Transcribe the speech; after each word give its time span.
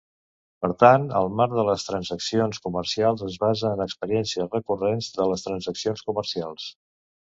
Per 0.65 0.69
tant, 0.83 1.03
el 1.19 1.29
marc 1.41 1.53
de 1.57 1.65
les 1.67 1.85
transaccions 1.89 2.63
comercials 2.65 3.23
es 3.29 3.39
basa 3.47 3.71
en 3.77 3.87
experiències 3.89 4.53
recurrents 4.59 5.15
de 5.23 5.33
les 5.33 5.51
transaccions 5.51 6.13
comercials. 6.13 6.73